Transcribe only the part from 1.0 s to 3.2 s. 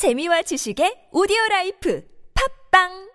오디오 라이프. 팝빵!